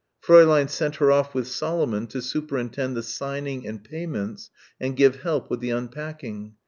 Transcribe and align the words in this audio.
Fräulein 0.23 0.67
sent 0.67 0.95
her 0.95 1.11
off 1.11 1.35
with 1.35 1.47
Solomon 1.47 2.07
to 2.07 2.23
superintend 2.23 2.97
the 2.97 3.03
signing 3.03 3.67
and 3.67 3.83
payments 3.83 4.49
and 4.79 4.97
give 4.97 5.17
help 5.21 5.47
with 5.51 5.59
the 5.59 5.69
unpacking. 5.69 6.55